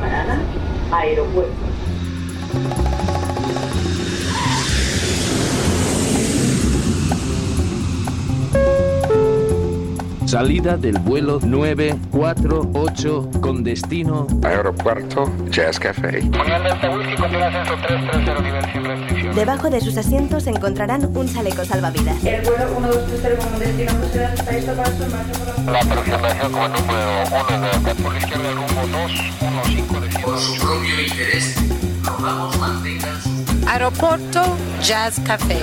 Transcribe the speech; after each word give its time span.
la 0.00 0.96
aeropuerto. 0.98 2.85
Salida 10.26 10.76
del 10.76 10.98
vuelo 10.98 11.38
948 11.40 13.30
con 13.40 13.62
destino 13.62 14.26
Aeropuerto 14.42 15.30
Jazz 15.50 15.78
Café. 15.78 16.28
Debajo 19.36 19.70
de 19.70 19.80
sus 19.80 19.96
asientos 19.96 20.48
encontrarán 20.48 21.16
un 21.16 21.32
chaleco 21.32 21.64
salvavidas. 21.64 22.24
El 22.24 22.42
vuelo 22.42 22.66
1230 22.80 23.44
como 23.44 23.58
destino 23.60 23.92
José 24.02 24.28
está 24.34 24.50
listo 24.50 24.72
para 24.74 24.90
su 24.90 25.06
marcha 25.06 25.70
La 25.70 25.78
aproximación 25.78 26.52
como 26.52 26.68
número 26.68 27.22
1 27.48 27.84
de 27.84 27.94
por 28.02 28.12
la 28.12 28.18
izquierda 28.18 28.50
rumbo 28.52 28.80
215 28.98 30.18
Por 30.24 30.38
su 30.40 30.54
propio 30.56 31.00
interés, 31.02 31.54
rogamos 32.02 32.58
mantengan 32.58 33.22
su... 33.22 33.68
Aeropuerto 33.68 34.42
Jazz 34.82 35.20
Café. 35.20 35.62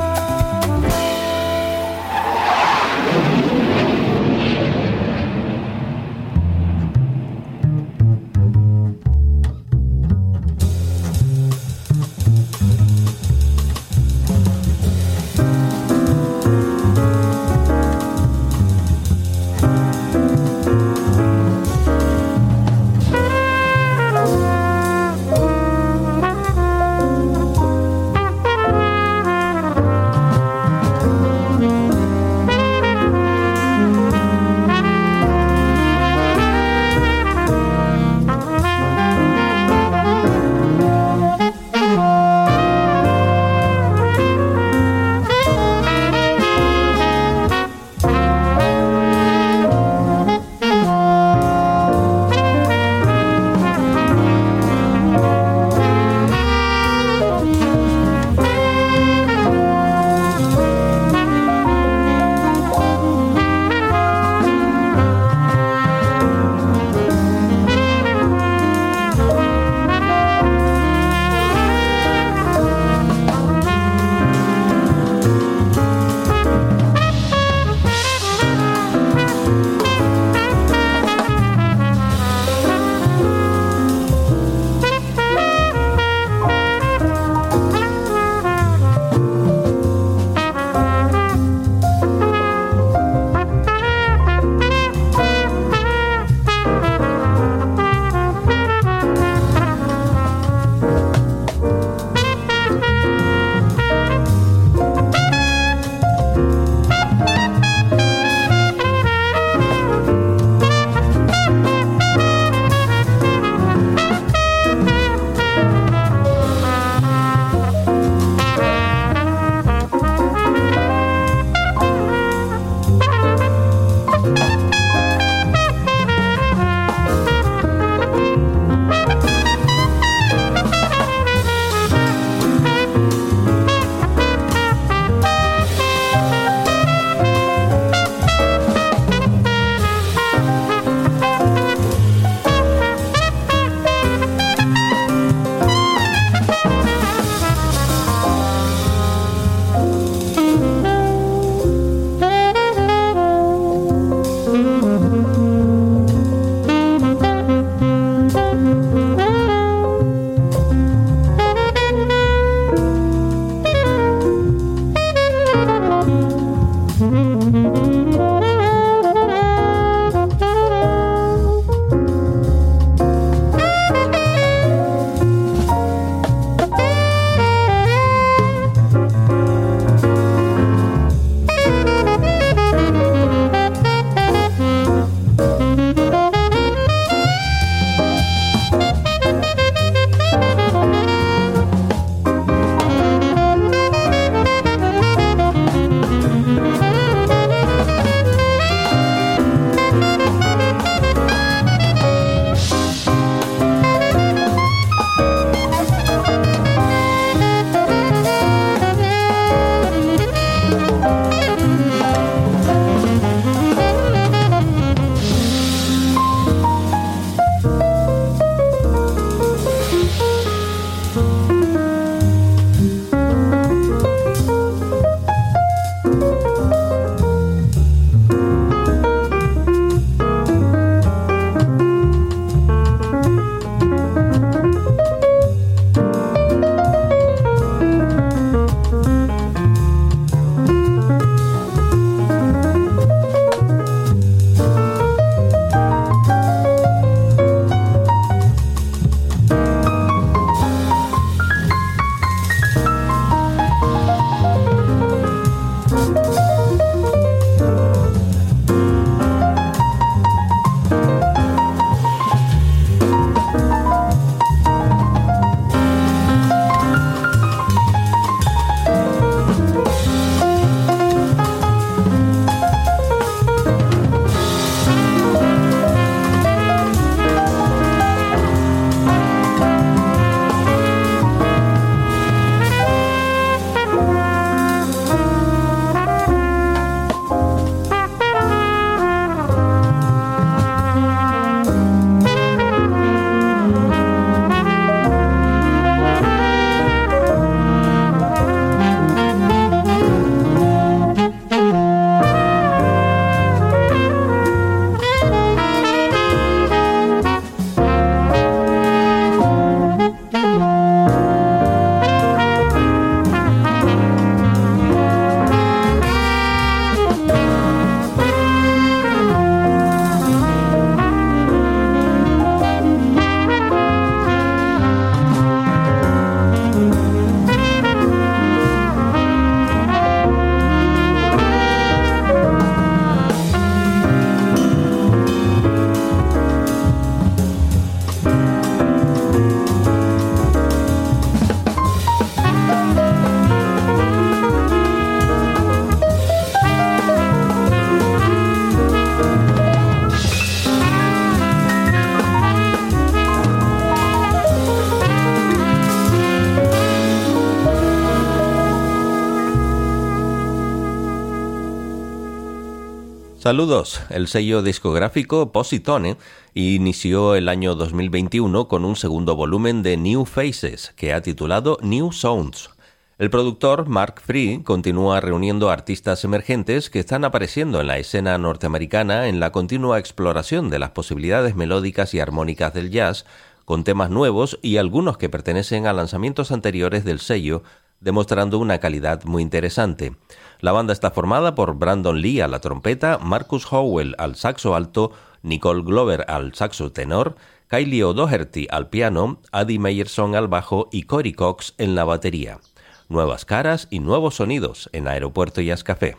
Saludos. 363.51 363.99
El 364.09 364.29
sello 364.29 364.61
discográfico 364.61 365.51
Positone 365.51 366.15
inició 366.53 367.35
el 367.35 367.49
año 367.49 367.75
2021 367.75 368.69
con 368.69 368.85
un 368.85 368.95
segundo 368.95 369.35
volumen 369.35 369.83
de 369.83 369.97
New 369.97 370.23
Faces 370.23 370.93
que 370.95 371.11
ha 371.11 371.19
titulado 371.19 371.77
New 371.81 372.13
Sounds. 372.13 372.69
El 373.17 373.29
productor 373.29 373.89
Mark 373.89 374.21
Free 374.25 374.63
continúa 374.63 375.19
reuniendo 375.19 375.69
artistas 375.69 376.23
emergentes 376.23 376.89
que 376.89 376.99
están 376.99 377.25
apareciendo 377.25 377.81
en 377.81 377.87
la 377.87 377.97
escena 377.97 378.37
norteamericana 378.37 379.27
en 379.27 379.41
la 379.41 379.51
continua 379.51 379.99
exploración 379.99 380.69
de 380.69 380.79
las 380.79 380.91
posibilidades 380.91 381.53
melódicas 381.53 382.13
y 382.13 382.21
armónicas 382.21 382.73
del 382.73 382.89
jazz, 382.89 383.25
con 383.65 383.83
temas 383.83 384.09
nuevos 384.09 384.59
y 384.61 384.77
algunos 384.77 385.17
que 385.17 385.27
pertenecen 385.27 385.87
a 385.87 385.93
lanzamientos 385.93 386.53
anteriores 386.53 387.03
del 387.03 387.19
sello, 387.19 387.63
demostrando 388.01 388.59
una 388.59 388.79
calidad 388.79 389.23
muy 389.23 389.41
interesante. 389.41 390.15
La 390.59 390.71
banda 390.73 390.93
está 390.93 391.11
formada 391.11 391.55
por 391.55 391.75
Brandon 391.75 392.19
Lee 392.19 392.41
a 392.41 392.47
la 392.47 392.59
trompeta, 392.59 393.17
Marcus 393.19 393.71
Howell 393.71 394.15
al 394.17 394.35
saxo 394.35 394.75
alto, 394.75 395.11
Nicole 395.41 395.83
Glover 395.83 396.25
al 396.27 396.53
saxo 396.53 396.91
tenor, 396.91 397.35
Kylie 397.67 398.03
O'Doherty 398.03 398.67
al 398.69 398.89
piano, 398.89 399.39
Adi 399.51 399.79
Meyerson 399.79 400.35
al 400.35 400.49
bajo 400.49 400.89
y 400.91 401.03
Cory 401.03 401.33
Cox 401.33 401.73
en 401.77 401.95
la 401.95 402.03
batería. 402.03 402.59
Nuevas 403.07 403.45
caras 403.45 403.87
y 403.89 403.99
nuevos 403.99 404.35
sonidos 404.35 404.89
en 404.93 405.07
Aeropuerto 405.07 405.61
Jazz 405.61 405.83
Café. 405.83 406.17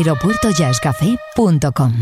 aeropuertojazzcafé.com. 0.00 1.92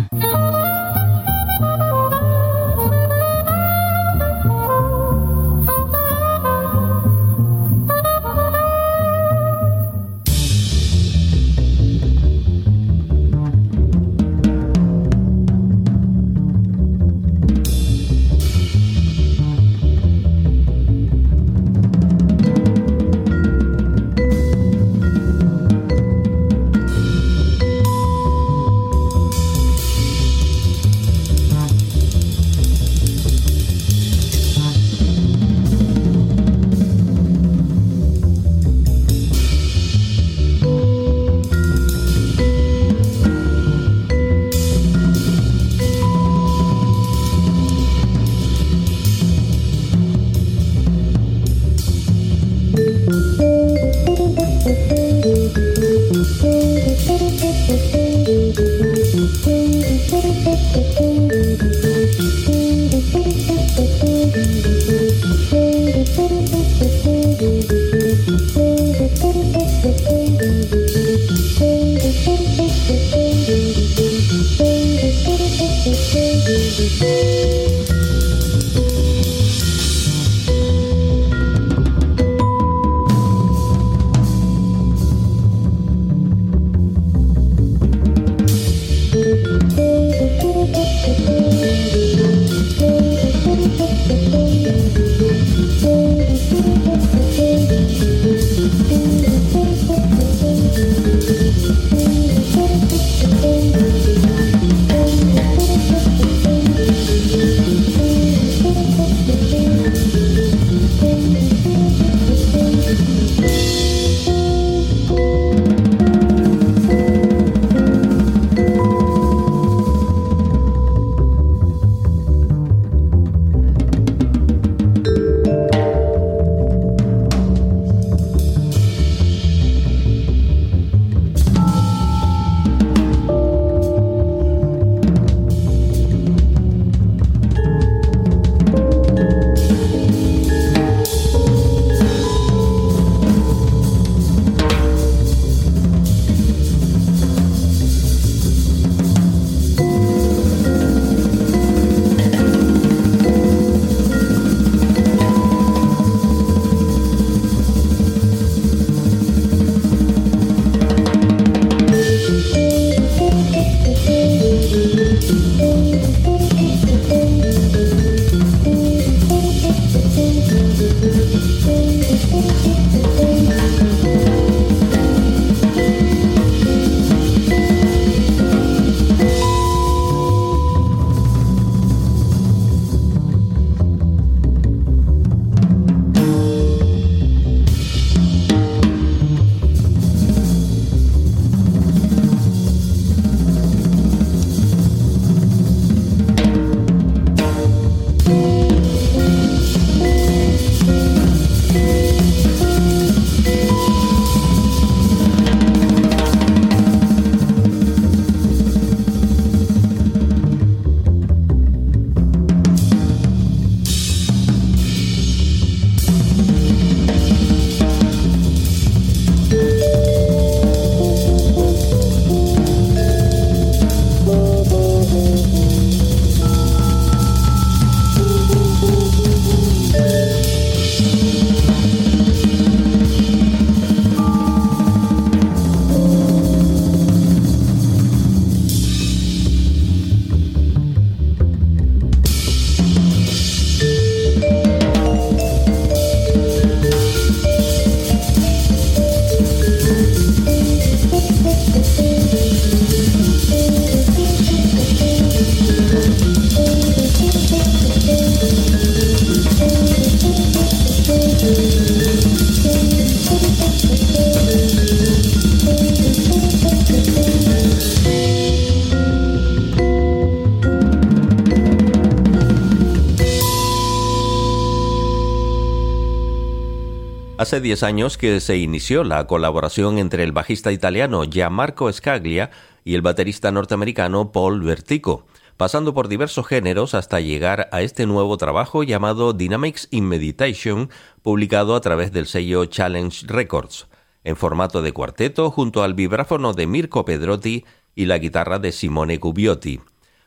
Hace 277.49 277.63
10 277.63 277.82
años 277.82 278.19
que 278.19 278.41
se 278.41 278.58
inició 278.58 279.04
la 279.04 279.26
colaboración 279.26 279.97
entre 279.97 280.23
el 280.23 280.32
bajista 280.32 280.71
italiano 280.71 281.25
Gianmarco 281.25 281.91
Scaglia 281.91 282.50
y 282.84 282.95
el 282.95 283.00
baterista 283.00 283.50
norteamericano 283.50 284.32
Paul 284.32 284.61
Vertico, 284.61 285.25
pasando 285.56 285.95
por 285.95 286.08
diversos 286.08 286.47
géneros 286.47 286.93
hasta 286.93 287.21
llegar 287.21 287.71
a 287.73 287.80
este 287.80 288.04
nuevo 288.04 288.37
trabajo 288.37 288.82
llamado 288.82 289.32
Dynamics 289.32 289.89
in 289.91 290.04
Meditation, 290.04 290.91
publicado 291.23 291.75
a 291.75 291.80
través 291.80 292.13
del 292.13 292.26
sello 292.26 292.67
Challenge 292.67 293.26
Records, 293.26 293.87
en 294.25 294.37
formato 294.37 294.82
de 294.82 294.93
cuarteto 294.93 295.50
junto 295.50 295.82
al 295.82 295.95
vibráfono 295.95 296.52
de 296.52 296.67
Mirko 296.67 297.06
Pedrotti 297.06 297.65
y 297.95 298.04
la 298.04 298.19
guitarra 298.19 298.58
de 298.58 298.73
Simone 298.73 299.17
Gubbiotti. 299.17 299.80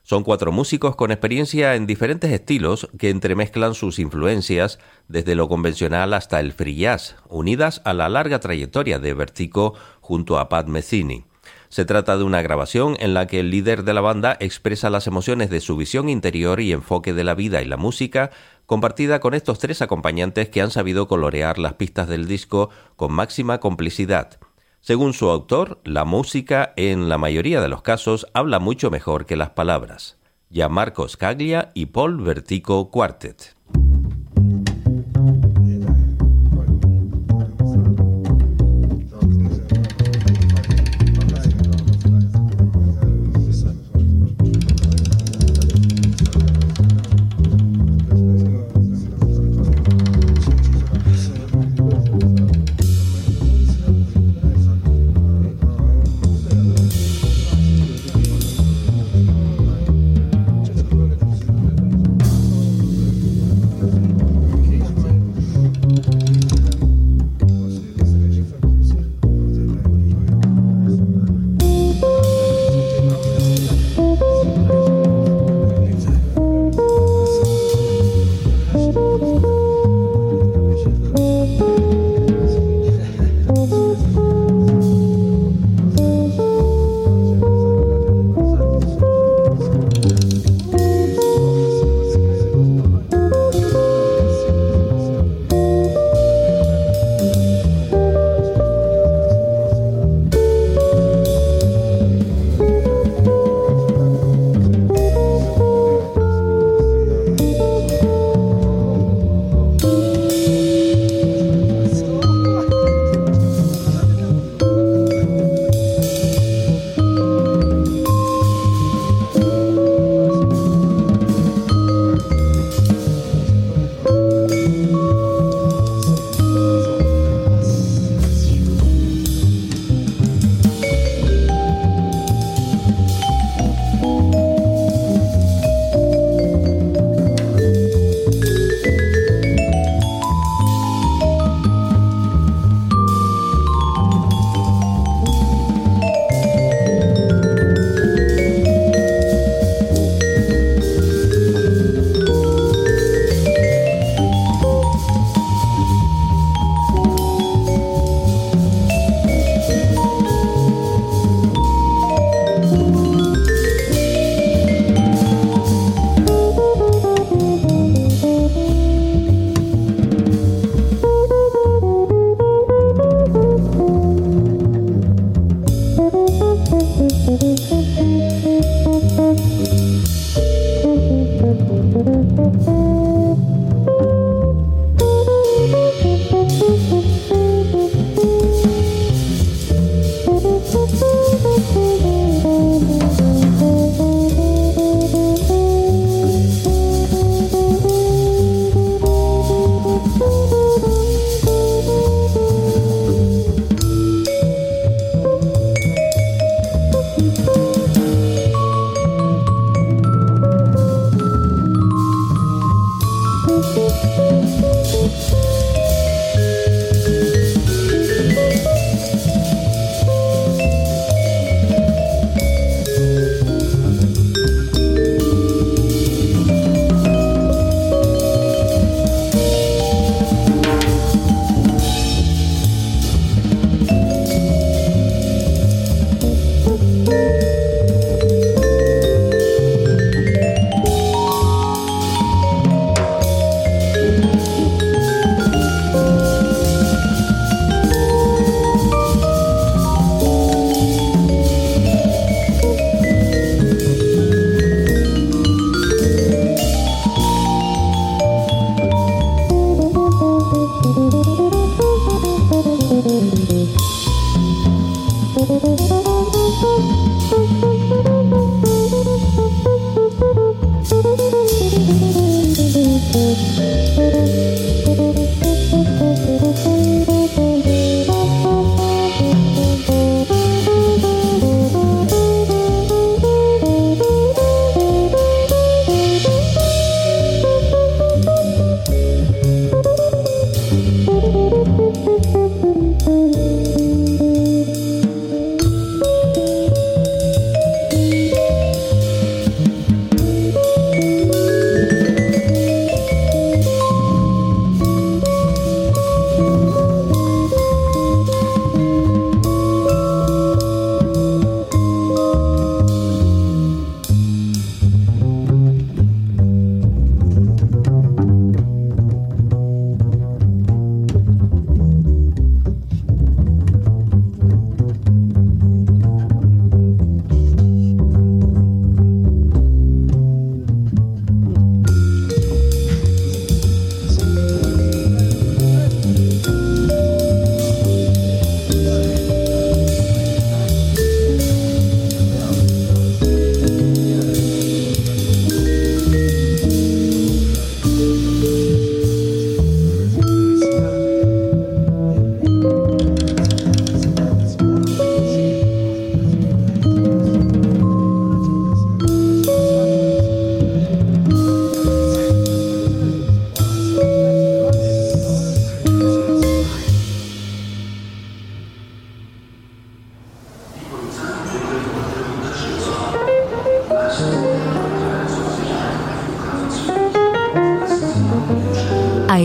Son 0.03 0.23
cuatro 0.23 0.51
músicos 0.51 0.95
con 0.95 1.11
experiencia 1.11 1.75
en 1.75 1.85
diferentes 1.85 2.31
estilos 2.31 2.89
que 2.97 3.09
entremezclan 3.09 3.75
sus 3.75 3.99
influencias 3.99 4.79
desde 5.07 5.35
lo 5.35 5.47
convencional 5.47 6.13
hasta 6.13 6.39
el 6.39 6.53
free 6.53 6.75
jazz, 6.75 7.15
unidas 7.29 7.81
a 7.85 7.93
la 7.93 8.09
larga 8.09 8.39
trayectoria 8.39 8.99
de 8.99 9.13
Vertigo 9.13 9.75
junto 10.01 10.39
a 10.39 10.49
Pat 10.49 10.67
Metheny. 10.67 11.25
Se 11.69 11.85
trata 11.85 12.17
de 12.17 12.23
una 12.23 12.41
grabación 12.41 12.97
en 12.99 13.13
la 13.13 13.27
que 13.27 13.39
el 13.39 13.49
líder 13.49 13.83
de 13.83 13.93
la 13.93 14.01
banda 14.01 14.35
expresa 14.41 14.89
las 14.89 15.07
emociones 15.07 15.49
de 15.49 15.61
su 15.61 15.77
visión 15.77 16.09
interior 16.09 16.59
y 16.59 16.73
enfoque 16.73 17.13
de 17.13 17.23
la 17.23 17.33
vida 17.33 17.61
y 17.61 17.65
la 17.65 17.77
música, 17.77 18.31
compartida 18.65 19.21
con 19.21 19.33
estos 19.33 19.59
tres 19.59 19.81
acompañantes 19.81 20.49
que 20.49 20.61
han 20.61 20.71
sabido 20.71 21.07
colorear 21.07 21.59
las 21.59 21.75
pistas 21.75 22.09
del 22.09 22.27
disco 22.27 22.69
con 22.97 23.13
máxima 23.13 23.59
complicidad. 23.59 24.39
Según 24.81 25.13
su 25.13 25.29
autor, 25.29 25.79
la 25.83 26.05
música, 26.05 26.73
en 26.75 27.07
la 27.07 27.19
mayoría 27.19 27.61
de 27.61 27.69
los 27.69 27.83
casos, 27.83 28.25
habla 28.33 28.57
mucho 28.57 28.89
mejor 28.89 29.27
que 29.27 29.35
las 29.35 29.51
palabras. 29.51 30.17
Ya 30.49 30.69
Marcos 30.69 31.17
Caglia 31.17 31.71
y 31.75 31.85
Paul 31.85 32.19
Vertico 32.21 32.89
Quartet. 32.89 33.55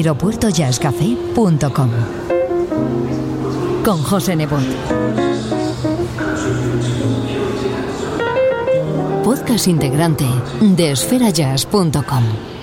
aeropuertojazzcafé.com. 0.07 1.91
Con 3.85 4.03
José 4.03 4.37
Nebot. 4.37 4.63
Podcast 9.25 9.67
integrante 9.67 10.27
de 10.61 10.93
esferajazz.com. 10.93 12.56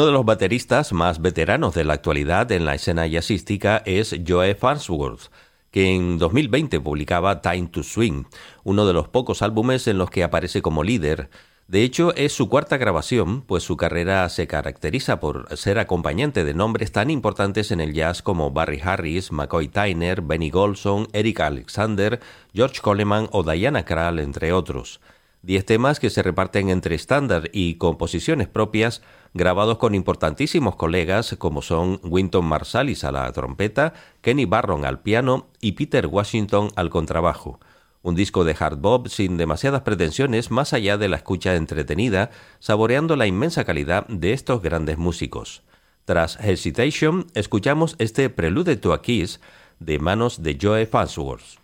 Uno 0.00 0.06
de 0.06 0.12
los 0.12 0.24
bateristas 0.24 0.94
más 0.94 1.20
veteranos 1.20 1.74
de 1.74 1.84
la 1.84 1.92
actualidad 1.92 2.50
en 2.52 2.64
la 2.64 2.74
escena 2.74 3.06
jazzística 3.06 3.82
es 3.84 4.18
Joe 4.26 4.54
Farnsworth, 4.54 5.30
que 5.70 5.94
en 5.94 6.16
2020 6.16 6.80
publicaba 6.80 7.42
Time 7.42 7.66
to 7.66 7.82
Swing, 7.82 8.24
uno 8.64 8.86
de 8.86 8.94
los 8.94 9.08
pocos 9.08 9.42
álbumes 9.42 9.86
en 9.88 9.98
los 9.98 10.08
que 10.08 10.24
aparece 10.24 10.62
como 10.62 10.84
líder. 10.84 11.28
De 11.68 11.82
hecho, 11.82 12.14
es 12.14 12.32
su 12.32 12.48
cuarta 12.48 12.78
grabación, 12.78 13.42
pues 13.42 13.62
su 13.62 13.76
carrera 13.76 14.26
se 14.30 14.46
caracteriza 14.46 15.20
por 15.20 15.54
ser 15.58 15.78
acompañante 15.78 16.44
de 16.44 16.54
nombres 16.54 16.92
tan 16.92 17.10
importantes 17.10 17.70
en 17.70 17.82
el 17.82 17.92
jazz 17.92 18.22
como 18.22 18.52
Barry 18.52 18.80
Harris, 18.82 19.32
McCoy 19.32 19.68
Tyner, 19.68 20.22
Benny 20.22 20.48
Golson, 20.48 21.08
Eric 21.12 21.40
Alexander, 21.40 22.20
George 22.54 22.80
Coleman 22.80 23.28
o 23.32 23.42
Diana 23.42 23.84
Krall, 23.84 24.20
entre 24.20 24.54
otros. 24.54 24.98
Diez 25.42 25.64
temas 25.64 26.00
que 26.00 26.10
se 26.10 26.22
reparten 26.22 26.68
entre 26.68 26.94
estándar 26.94 27.48
y 27.52 27.76
composiciones 27.76 28.46
propias, 28.46 29.00
grabados 29.32 29.78
con 29.78 29.94
importantísimos 29.94 30.76
colegas 30.76 31.34
como 31.38 31.62
son 31.62 31.98
Winton 32.02 32.44
Marsalis 32.44 33.04
a 33.04 33.12
la 33.12 33.32
trompeta, 33.32 33.94
Kenny 34.20 34.44
Barron 34.44 34.84
al 34.84 35.00
piano 35.00 35.48
y 35.60 35.72
Peter 35.72 36.06
Washington 36.06 36.68
al 36.76 36.90
contrabajo. 36.90 37.58
Un 38.02 38.14
disco 38.14 38.44
de 38.44 38.54
hard 38.58 38.78
bop 38.78 39.08
sin 39.08 39.38
demasiadas 39.38 39.80
pretensiones 39.80 40.50
más 40.50 40.74
allá 40.74 40.98
de 40.98 41.08
la 41.08 41.16
escucha 41.16 41.54
entretenida, 41.54 42.30
saboreando 42.58 43.16
la 43.16 43.26
inmensa 43.26 43.64
calidad 43.64 44.06
de 44.08 44.34
estos 44.34 44.60
grandes 44.60 44.98
músicos. 44.98 45.62
Tras 46.04 46.38
Hesitation, 46.40 47.26
escuchamos 47.34 47.96
este 47.98 48.28
Prelude 48.28 48.76
to 48.76 48.92
a 48.92 49.00
Kiss 49.00 49.40
de 49.78 49.98
manos 49.98 50.42
de 50.42 50.58
Joe 50.60 50.84
Farnsworth. 50.84 51.60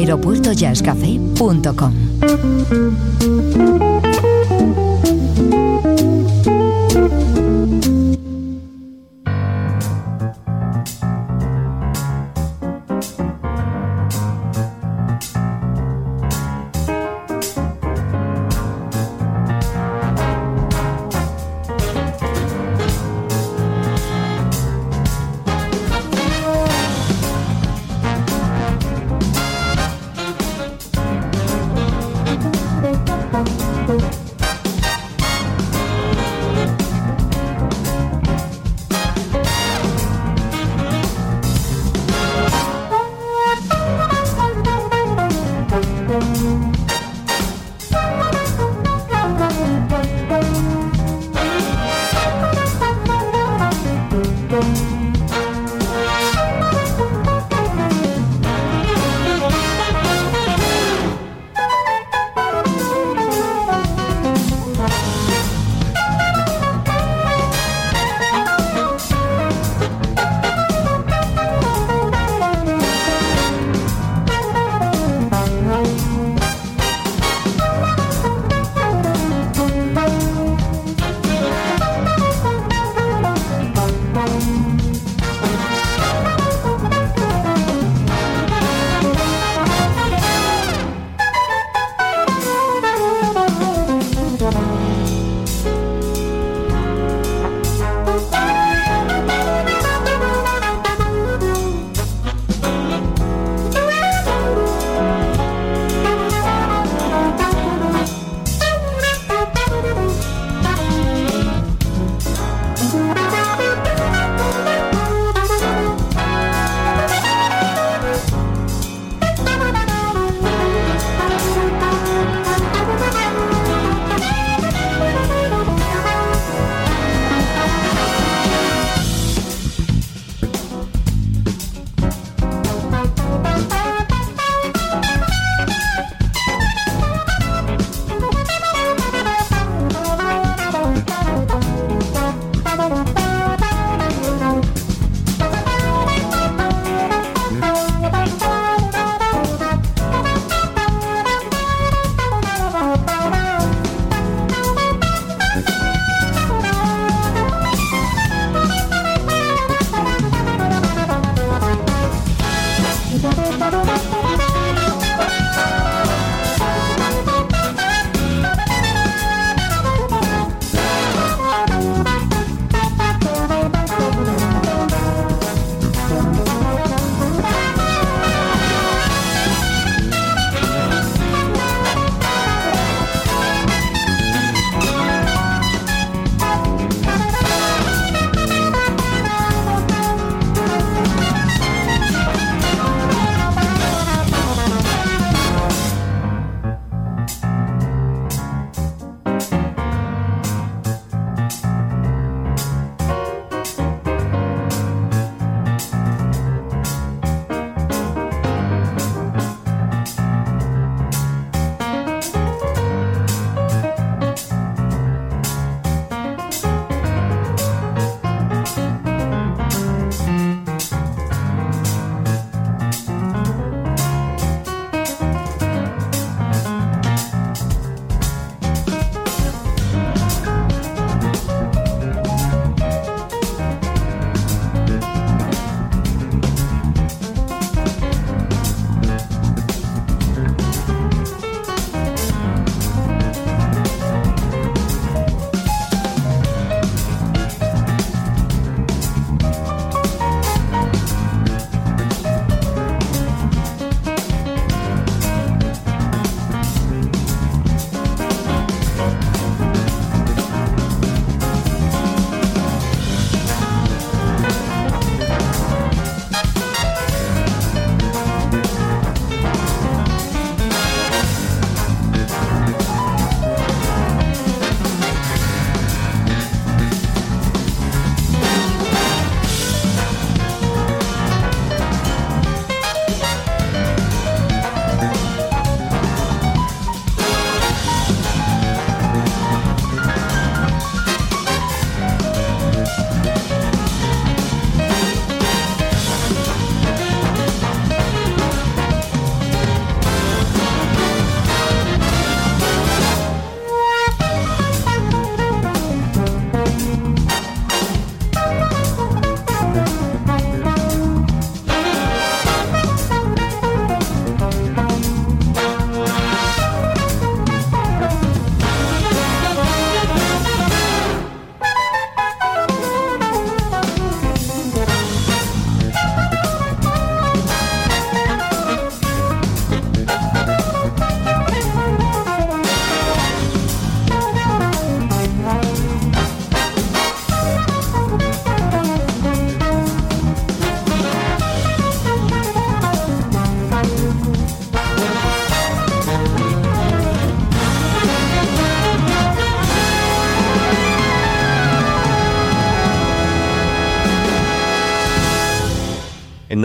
aeropuertojazzcafé.com. 0.00 1.92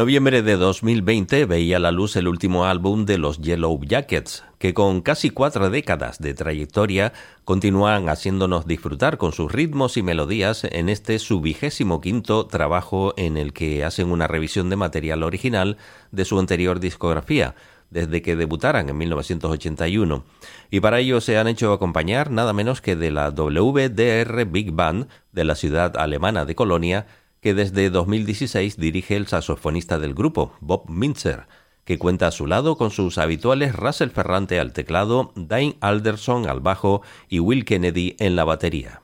noviembre 0.05 0.43
de 0.43 0.55
2020 0.55 1.45
veía 1.45 1.79
la 1.79 1.91
luz 1.91 2.15
el 2.15 2.27
último 2.27 2.65
álbum 2.65 3.05
de 3.05 3.17
los 3.17 3.39
Yellow 3.39 3.83
Jackets, 3.83 4.43
que 4.59 4.75
con 4.75 5.01
casi 5.01 5.31
cuatro 5.31 5.71
décadas 5.71 6.19
de 6.19 6.35
trayectoria 6.35 7.11
continúan 7.43 8.07
haciéndonos 8.07 8.67
disfrutar 8.67 9.17
con 9.17 9.31
sus 9.31 9.51
ritmos 9.51 9.97
y 9.97 10.03
melodías 10.03 10.63
en 10.63 10.89
este 10.89 11.17
su 11.17 11.41
vigésimo 11.41 12.01
quinto 12.01 12.45
trabajo 12.45 13.15
en 13.17 13.35
el 13.35 13.51
que 13.51 13.83
hacen 13.83 14.11
una 14.11 14.27
revisión 14.27 14.69
de 14.69 14.75
material 14.75 15.23
original 15.23 15.77
de 16.11 16.23
su 16.23 16.37
anterior 16.37 16.79
discografía, 16.79 17.55
desde 17.89 18.21
que 18.21 18.35
debutaran 18.35 18.87
en 18.87 18.99
1981, 18.99 20.23
y 20.69 20.81
para 20.81 20.99
ello 20.99 21.19
se 21.19 21.39
han 21.39 21.47
hecho 21.47 21.73
acompañar 21.73 22.29
nada 22.29 22.53
menos 22.53 22.79
que 22.79 22.95
de 22.95 23.09
la 23.09 23.31
WDR 23.31 24.45
Big 24.45 24.71
Band 24.71 25.07
de 25.31 25.45
la 25.45 25.55
ciudad 25.55 25.97
alemana 25.97 26.45
de 26.45 26.53
Colonia, 26.53 27.07
que 27.45 27.53
desde 27.53 27.91
2016 27.91 28.77
dirige 28.77 29.15
el 29.15 29.27
saxofonista 29.27 29.99
del 29.99 30.15
grupo, 30.15 30.53
Bob 30.61 30.89
Mintzer, 30.89 31.45
que 31.83 31.99
cuenta 31.99 32.25
a 32.25 32.31
su 32.31 32.47
lado 32.47 32.75
con 32.75 32.89
sus 32.89 33.19
habituales 33.19 33.75
Russell 33.75 34.09
Ferrante 34.09 34.59
al 34.59 34.73
teclado, 34.73 35.31
Dane 35.35 35.77
Alderson 35.79 36.49
al 36.49 36.59
bajo 36.59 37.03
y 37.29 37.37
Will 37.37 37.63
Kennedy 37.63 38.15
en 38.17 38.35
la 38.35 38.45
batería. 38.45 39.03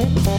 ¿eh? 0.00 0.29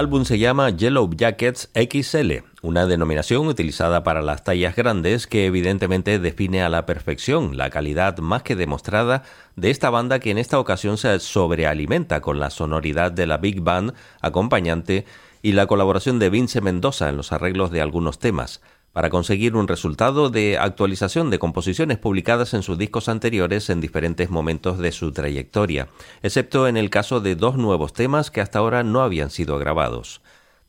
Álbum 0.00 0.24
se 0.24 0.38
llama 0.38 0.70
Yellow 0.70 1.10
Jackets 1.14 1.70
XL, 1.74 2.42
una 2.62 2.86
denominación 2.86 3.46
utilizada 3.48 4.02
para 4.02 4.22
las 4.22 4.44
tallas 4.44 4.74
grandes 4.74 5.26
que 5.26 5.44
evidentemente 5.44 6.18
define 6.18 6.62
a 6.62 6.70
la 6.70 6.86
perfección 6.86 7.58
la 7.58 7.68
calidad 7.68 8.16
más 8.16 8.42
que 8.42 8.56
demostrada 8.56 9.24
de 9.56 9.68
esta 9.68 9.90
banda 9.90 10.18
que 10.18 10.30
en 10.30 10.38
esta 10.38 10.58
ocasión 10.58 10.96
se 10.96 11.20
sobrealimenta 11.20 12.22
con 12.22 12.40
la 12.40 12.48
sonoridad 12.48 13.12
de 13.12 13.26
la 13.26 13.36
Big 13.36 13.60
Band 13.60 13.92
acompañante 14.22 15.04
y 15.42 15.52
la 15.52 15.66
colaboración 15.66 16.18
de 16.18 16.30
Vince 16.30 16.62
Mendoza 16.62 17.10
en 17.10 17.18
los 17.18 17.30
arreglos 17.30 17.70
de 17.70 17.82
algunos 17.82 18.18
temas 18.18 18.62
para 18.92 19.10
conseguir 19.10 19.56
un 19.56 19.68
resultado 19.68 20.30
de 20.30 20.58
actualización 20.58 21.30
de 21.30 21.38
composiciones 21.38 21.98
publicadas 21.98 22.54
en 22.54 22.62
sus 22.62 22.78
discos 22.78 23.08
anteriores 23.08 23.70
en 23.70 23.80
diferentes 23.80 24.30
momentos 24.30 24.78
de 24.78 24.92
su 24.92 25.12
trayectoria, 25.12 25.88
excepto 26.22 26.66
en 26.66 26.76
el 26.76 26.90
caso 26.90 27.20
de 27.20 27.36
dos 27.36 27.56
nuevos 27.56 27.92
temas 27.92 28.30
que 28.30 28.40
hasta 28.40 28.58
ahora 28.58 28.82
no 28.82 29.02
habían 29.02 29.30
sido 29.30 29.58
grabados. 29.58 30.20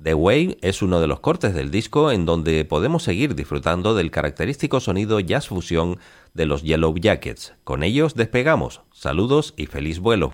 The 0.01 0.15
Way 0.15 0.57
es 0.61 0.81
uno 0.81 0.99
de 0.99 1.07
los 1.07 1.19
cortes 1.19 1.53
del 1.53 1.69
disco 1.69 2.11
en 2.11 2.25
donde 2.25 2.65
podemos 2.65 3.03
seguir 3.03 3.35
disfrutando 3.35 3.93
del 3.93 4.09
característico 4.09 4.79
sonido 4.79 5.19
jazz 5.19 5.47
fusión 5.47 5.99
de 6.33 6.47
los 6.47 6.63
Yellow 6.63 6.95
Jackets. 6.95 7.53
Con 7.63 7.83
ellos 7.83 8.15
despegamos. 8.15 8.81
Saludos 8.91 9.53
y 9.57 9.67
feliz 9.67 9.99
vuelo. 9.99 10.33